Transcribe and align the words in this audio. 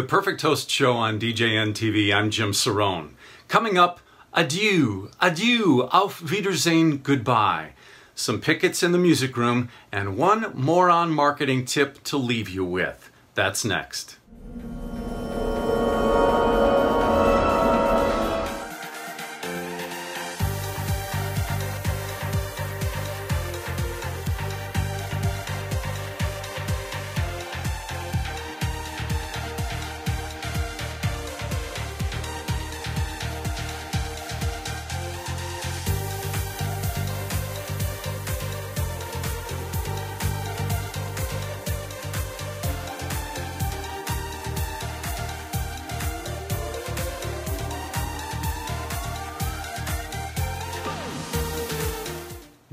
The 0.00 0.06
Perfect 0.06 0.40
Host 0.40 0.70
Show 0.70 0.94
on 0.94 1.20
DJN 1.20 1.74
TV. 1.74 2.10
I'm 2.10 2.30
Jim 2.30 2.52
Cerrone. 2.52 3.10
Coming 3.48 3.76
up, 3.76 4.00
adieu, 4.32 5.10
adieu, 5.20 5.90
auf 5.92 6.22
Wiedersehen, 6.22 7.02
goodbye. 7.02 7.72
Some 8.14 8.40
pick 8.40 8.62
hits 8.62 8.82
in 8.82 8.92
the 8.92 8.98
music 8.98 9.36
room, 9.36 9.68
and 9.92 10.16
one 10.16 10.52
more 10.54 10.88
on 10.88 11.10
marketing 11.10 11.66
tip 11.66 12.02
to 12.04 12.16
leave 12.16 12.48
you 12.48 12.64
with. 12.64 13.10
That's 13.34 13.62
next. 13.62 14.16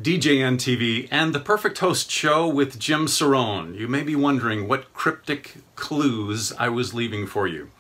DJN 0.08 0.56
TV 0.56 1.10
and 1.12 1.36
the 1.36 1.40
Perfect 1.42 1.80
Host 1.80 2.10
Show 2.10 2.48
with 2.48 2.80
Jim 2.80 3.08
Cerrone. 3.08 3.78
You 3.78 3.90
may 3.90 4.04
be 4.04 4.16
wondering 4.16 4.66
what 4.66 4.94
cryptic 4.94 5.56
clues 5.76 6.54
I 6.54 6.70
was 6.70 6.94
leaving 6.94 7.28
for 7.28 7.46
you. 7.46 7.72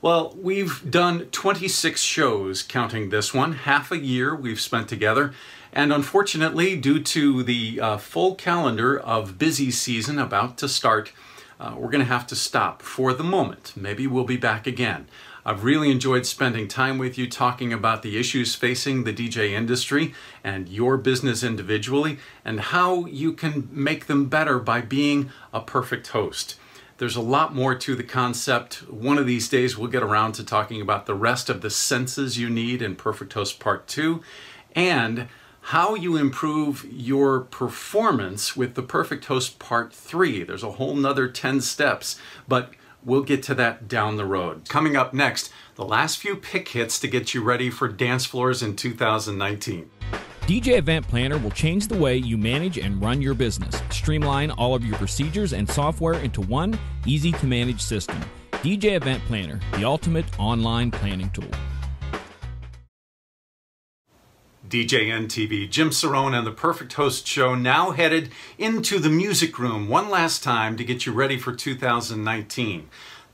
Well, 0.00 0.36
we've 0.40 0.88
done 0.88 1.24
26 1.32 2.00
shows, 2.00 2.62
counting 2.62 3.10
this 3.10 3.34
one. 3.34 3.54
Half 3.54 3.90
a 3.90 3.98
year 3.98 4.36
we've 4.36 4.60
spent 4.60 4.88
together. 4.88 5.34
And 5.72 5.92
unfortunately, 5.92 6.76
due 6.76 7.02
to 7.02 7.42
the 7.42 7.80
uh, 7.80 7.96
full 7.96 8.36
calendar 8.36 8.96
of 8.96 9.36
busy 9.36 9.72
season 9.72 10.20
about 10.20 10.58
to 10.58 10.68
start, 10.68 11.10
uh, 11.58 11.74
we're 11.76 11.90
going 11.90 11.98
to 11.98 12.12
have 12.12 12.28
to 12.28 12.36
stop 12.36 12.82
for 12.82 13.12
the 13.12 13.24
moment. 13.24 13.72
Maybe 13.74 14.06
we'll 14.06 14.22
be 14.22 14.36
back 14.36 14.68
again. 14.68 15.08
I've 15.48 15.64
really 15.64 15.90
enjoyed 15.90 16.26
spending 16.26 16.68
time 16.68 16.98
with 16.98 17.16
you 17.16 17.26
talking 17.26 17.72
about 17.72 18.02
the 18.02 18.18
issues 18.18 18.54
facing 18.54 19.04
the 19.04 19.14
DJ 19.14 19.52
industry 19.52 20.12
and 20.44 20.68
your 20.68 20.98
business 20.98 21.42
individually 21.42 22.18
and 22.44 22.60
how 22.60 23.06
you 23.06 23.32
can 23.32 23.66
make 23.72 24.08
them 24.08 24.26
better 24.26 24.58
by 24.58 24.82
being 24.82 25.30
a 25.54 25.62
perfect 25.62 26.08
host. 26.08 26.56
There's 26.98 27.16
a 27.16 27.22
lot 27.22 27.54
more 27.54 27.74
to 27.74 27.94
the 27.94 28.02
concept. 28.02 28.90
One 28.90 29.16
of 29.16 29.24
these 29.24 29.48
days 29.48 29.78
we'll 29.78 29.88
get 29.88 30.02
around 30.02 30.32
to 30.32 30.44
talking 30.44 30.82
about 30.82 31.06
the 31.06 31.14
rest 31.14 31.48
of 31.48 31.62
the 31.62 31.70
senses 31.70 32.36
you 32.36 32.50
need 32.50 32.82
in 32.82 32.94
Perfect 32.94 33.32
Host 33.32 33.58
Part 33.58 33.88
2 33.88 34.20
and 34.74 35.28
how 35.62 35.94
you 35.94 36.18
improve 36.18 36.86
your 36.90 37.40
performance 37.40 38.54
with 38.54 38.74
the 38.74 38.82
Perfect 38.82 39.24
Host 39.24 39.58
Part 39.58 39.94
3. 39.94 40.44
There's 40.44 40.62
a 40.62 40.72
whole 40.72 40.94
nother 40.94 41.26
10 41.26 41.62
steps, 41.62 42.20
but 42.46 42.74
We'll 43.04 43.22
get 43.22 43.42
to 43.44 43.54
that 43.54 43.88
down 43.88 44.16
the 44.16 44.24
road. 44.24 44.68
Coming 44.68 44.96
up 44.96 45.14
next, 45.14 45.52
the 45.76 45.84
last 45.84 46.18
few 46.18 46.36
pick 46.36 46.68
hits 46.68 46.98
to 47.00 47.08
get 47.08 47.32
you 47.32 47.42
ready 47.42 47.70
for 47.70 47.88
dance 47.88 48.26
floors 48.26 48.62
in 48.62 48.76
2019. 48.76 49.90
DJ 50.42 50.78
Event 50.78 51.06
Planner 51.06 51.38
will 51.38 51.50
change 51.50 51.88
the 51.88 51.96
way 51.96 52.16
you 52.16 52.38
manage 52.38 52.78
and 52.78 53.02
run 53.02 53.20
your 53.20 53.34
business. 53.34 53.80
Streamline 53.90 54.50
all 54.52 54.74
of 54.74 54.84
your 54.84 54.96
procedures 54.96 55.52
and 55.52 55.68
software 55.68 56.14
into 56.14 56.40
one 56.40 56.78
easy 57.06 57.32
to 57.32 57.46
manage 57.46 57.80
system. 57.80 58.18
DJ 58.52 58.96
Event 58.96 59.22
Planner, 59.26 59.60
the 59.74 59.84
ultimate 59.84 60.24
online 60.38 60.90
planning 60.90 61.30
tool. 61.30 61.50
DJN 64.68 65.26
TV, 65.26 65.68
Jim 65.68 65.90
Cerrone 65.90 66.36
and 66.36 66.46
the 66.46 66.52
Perfect 66.52 66.92
Host 66.92 67.26
Show 67.26 67.54
now 67.54 67.92
headed 67.92 68.30
into 68.58 68.98
the 68.98 69.08
music 69.08 69.58
room 69.58 69.88
one 69.88 70.10
last 70.10 70.42
time 70.42 70.76
to 70.76 70.84
get 70.84 71.06
you 71.06 71.12
ready 71.12 71.38
for 71.38 71.54
2019. 71.54 72.88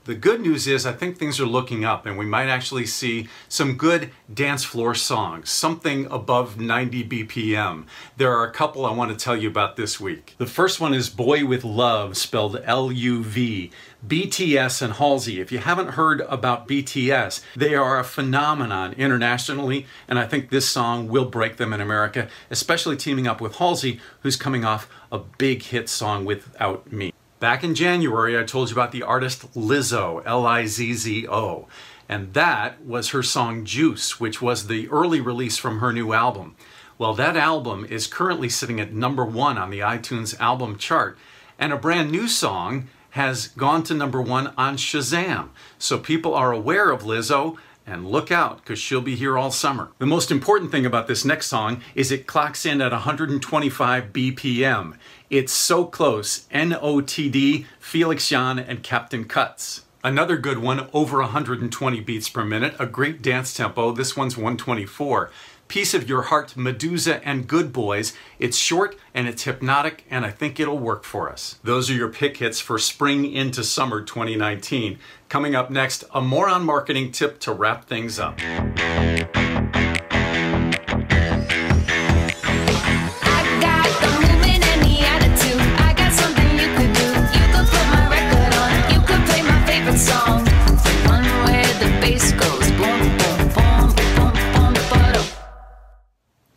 The 0.05 0.13
good 0.13 0.39
news 0.39 0.67
is 0.67 0.85
I 0.85 0.91
think 0.91 1.17
things 1.17 1.39
are 1.39 1.47
looking 1.47 1.83
up 1.83 2.05
and 2.05 2.15
we 2.15 2.27
might 2.27 2.47
actually 2.47 2.85
see 2.85 3.27
some 3.49 3.75
good 3.75 4.11
dance 4.31 4.63
floor 4.63 4.93
songs, 4.93 5.49
something 5.49 6.05
above 6.11 6.59
90 6.59 7.05
BPM. 7.05 7.85
There 8.15 8.31
are 8.31 8.45
a 8.45 8.51
couple 8.51 8.85
I 8.85 8.93
want 8.93 9.09
to 9.09 9.17
tell 9.17 9.35
you 9.35 9.49
about 9.49 9.77
this 9.77 9.99
week. 9.99 10.35
The 10.37 10.45
first 10.45 10.79
one 10.79 10.93
is 10.93 11.09
Boy 11.09 11.43
with 11.43 11.63
Luv, 11.63 12.17
spelled 12.17 12.61
L-U-V. 12.63 13.71
BTS 14.07 14.83
and 14.83 14.93
Halsey. 14.93 15.41
If 15.41 15.51
you 15.51 15.57
haven't 15.57 15.93
heard 15.93 16.21
about 16.21 16.67
BTS, 16.67 17.43
they 17.55 17.73
are 17.73 17.97
a 17.97 18.03
phenomenon 18.03 18.93
internationally, 18.93 19.87
and 20.07 20.19
I 20.19 20.27
think 20.27 20.51
this 20.51 20.69
song 20.69 21.07
will 21.07 21.25
break 21.25 21.57
them 21.57 21.73
in 21.73 21.81
America, 21.81 22.27
especially 22.51 22.97
teaming 22.97 23.25
up 23.25 23.41
with 23.41 23.55
Halsey, 23.55 23.99
who's 24.19 24.35
coming 24.35 24.63
off 24.63 24.87
a 25.11 25.17
big 25.17 25.63
hit 25.63 25.89
song 25.89 26.23
Without 26.23 26.91
Me. 26.91 27.14
Back 27.39 27.65
in 27.65 27.75
January, 27.75 28.39
I 28.39 28.43
told 28.43 28.69
you 28.69 28.75
about 28.75 28.93
the 28.93 29.03
artist 29.03 29.53
Lizzo, 29.53 30.23
L-I-Z-Z-O, 30.25 31.67
and 32.07 32.33
that 32.33 32.81
was 32.81 33.09
her 33.09 33.21
song 33.21 33.65
Juice, 33.65 34.21
which 34.21 34.41
was 34.41 34.67
the 34.67 34.87
early 34.87 35.19
release 35.19 35.57
from 35.57 35.79
her 35.79 35.91
new 35.91 36.13
album. 36.13 36.55
Well, 36.97 37.13
that 37.15 37.35
album 37.35 37.85
is 37.89 38.07
currently 38.07 38.47
sitting 38.47 38.79
at 38.79 38.93
number 38.93 39.25
one 39.25 39.57
on 39.57 39.69
the 39.69 39.79
iTunes 39.79 40.39
album 40.39 40.77
chart, 40.77 41.17
and 41.59 41.73
a 41.73 41.77
brand 41.77 42.09
new 42.09 42.29
song 42.29 42.87
has 43.11 43.49
gone 43.49 43.83
to 43.83 43.93
number 43.93 44.21
one 44.21 44.53
on 44.57 44.77
Shazam. 44.77 45.49
So 45.77 45.97
people 45.97 46.33
are 46.33 46.53
aware 46.53 46.89
of 46.89 47.03
Lizzo, 47.03 47.57
and 47.87 48.07
look 48.07 48.31
out, 48.31 48.57
because 48.57 48.79
she'll 48.79 49.01
be 49.01 49.15
here 49.15 49.37
all 49.37 49.51
summer. 49.51 49.91
The 49.99 50.05
most 50.05 50.31
important 50.31 50.71
thing 50.71 50.85
about 50.85 51.07
this 51.07 51.23
next 51.23 51.47
song 51.47 51.81
is 51.93 52.11
it 52.11 52.27
clocks 52.27 52.65
in 52.65 52.81
at 52.81 52.91
125 52.91 54.11
BPM. 54.11 54.97
It's 55.29 55.53
so 55.53 55.85
close. 55.85 56.47
NOTD, 56.51 57.65
Felix 57.79 58.27
Jaehn, 58.29 58.63
and 58.67 58.83
Captain 58.83 59.25
Cuts. 59.25 59.85
Another 60.03 60.37
good 60.37 60.59
one, 60.59 60.87
over 60.93 61.19
120 61.19 61.99
beats 62.01 62.29
per 62.29 62.45
minute, 62.45 62.75
a 62.77 62.85
great 62.85 63.23
dance 63.23 63.55
tempo. 63.55 63.91
This 63.91 64.15
one's 64.15 64.37
124. 64.37 65.31
Piece 65.67 65.93
of 65.93 66.07
Your 66.07 66.23
Heart, 66.23 66.53
Meduza 66.55 67.21
and 67.23 67.47
Goodboys. 67.47 68.13
It's 68.39 68.57
short 68.57 68.95
and 69.13 69.27
it's 69.27 69.43
hypnotic, 69.43 70.05
and 70.09 70.25
I 70.25 70.31
think 70.31 70.59
it'll 70.59 70.77
work 70.77 71.03
for 71.03 71.29
us. 71.29 71.59
Those 71.63 71.89
are 71.89 71.95
your 71.95 72.09
pick 72.09 72.37
hits 72.37 72.59
for 72.59 72.77
spring 72.77 73.31
into 73.31 73.63
summer 73.63 74.01
2019. 74.01 74.99
Coming 75.29 75.55
up 75.55 75.69
next, 75.69 76.03
a 76.13 76.21
more 76.21 76.47
on 76.47 76.63
marketing 76.63 77.11
tip 77.11 77.39
to 77.41 77.51
wrap 77.51 77.85
things 77.85 78.19
up. 78.19 78.39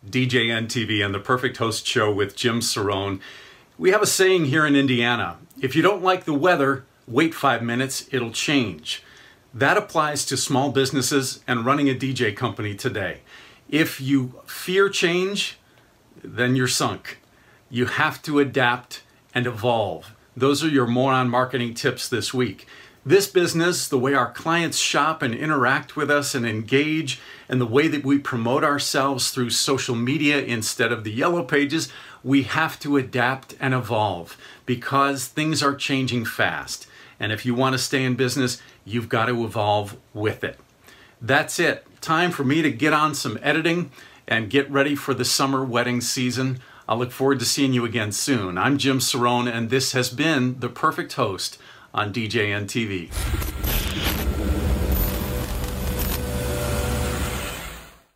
DJN 0.09 0.67
TV 0.67 1.05
and 1.05 1.13
the 1.13 1.19
Perfect 1.19 1.57
Host 1.57 1.85
Show 1.85 2.11
with 2.11 2.35
Jim 2.35 2.61
Cerrone. 2.61 3.19
We 3.77 3.91
have 3.91 4.01
a 4.01 4.07
saying 4.07 4.45
here 4.45 4.65
in 4.65 4.75
Indiana 4.75 5.37
if 5.61 5.75
you 5.75 5.81
don't 5.81 6.01
like 6.01 6.23
the 6.23 6.33
weather, 6.33 6.85
wait 7.07 7.33
five 7.33 7.61
minutes, 7.61 8.07
it'll 8.11 8.31
change. 8.31 9.03
That 9.53 9.77
applies 9.77 10.25
to 10.25 10.37
small 10.37 10.71
businesses 10.71 11.43
and 11.47 11.65
running 11.65 11.89
a 11.89 11.95
DJ 11.95 12.35
company 12.35 12.75
today. 12.75 13.21
If 13.69 13.99
you 13.99 14.39
fear 14.45 14.89
change, 14.89 15.57
then 16.23 16.55
you're 16.55 16.67
sunk. 16.67 17.19
You 17.69 17.85
have 17.85 18.21
to 18.23 18.39
adapt 18.39 19.03
and 19.33 19.45
evolve. 19.45 20.15
Those 20.35 20.63
are 20.63 20.69
your 20.69 20.87
more 20.87 21.11
on 21.11 21.29
marketing 21.29 21.73
tips 21.73 22.07
this 22.07 22.33
week. 22.33 22.67
This 23.09 23.25
business, 23.25 23.87
the 23.87 23.97
way 23.97 24.13
our 24.13 24.31
clients 24.31 24.77
shop 24.77 25.23
and 25.23 25.33
interact 25.33 25.95
with 25.95 26.11
us 26.11 26.35
and 26.35 26.45
engage, 26.45 27.19
and 27.49 27.59
the 27.59 27.65
way 27.65 27.87
that 27.87 28.05
we 28.05 28.19
promote 28.19 28.63
ourselves 28.63 29.31
through 29.31 29.49
social 29.49 29.95
media 29.95 30.39
instead 30.39 30.91
of 30.91 31.03
the 31.03 31.11
yellow 31.11 31.43
pages, 31.43 31.91
we 32.23 32.43
have 32.43 32.79
to 32.81 32.97
adapt 32.97 33.55
and 33.59 33.73
evolve 33.73 34.37
because 34.67 35.25
things 35.25 35.63
are 35.63 35.73
changing 35.73 36.23
fast. 36.23 36.85
And 37.19 37.31
if 37.31 37.47
you 37.47 37.55
want 37.55 37.73
to 37.73 37.79
stay 37.79 38.03
in 38.03 38.13
business, 38.13 38.61
you've 38.85 39.09
got 39.09 39.25
to 39.25 39.43
evolve 39.43 39.97
with 40.13 40.43
it. 40.43 40.59
That's 41.19 41.57
it. 41.57 41.87
Time 42.01 42.29
for 42.29 42.43
me 42.43 42.61
to 42.61 42.69
get 42.69 42.93
on 42.93 43.15
some 43.15 43.39
editing 43.41 43.89
and 44.27 44.51
get 44.51 44.69
ready 44.69 44.93
for 44.93 45.15
the 45.15 45.25
summer 45.25 45.65
wedding 45.65 45.99
season. 45.99 46.59
I 46.87 46.93
look 46.93 47.11
forward 47.11 47.39
to 47.39 47.45
seeing 47.45 47.73
you 47.73 47.85
again 47.85 48.11
soon. 48.11 48.59
I'm 48.59 48.77
Jim 48.77 48.99
Cerrone, 48.99 49.51
and 49.51 49.71
this 49.71 49.93
has 49.93 50.11
been 50.11 50.59
The 50.59 50.69
Perfect 50.69 51.13
Host 51.13 51.57
on 51.93 52.13
DJN 52.13 52.65
TV. 52.65 53.58